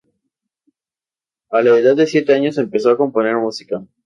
[1.51, 3.83] A la edad de siete años empezó a componer música.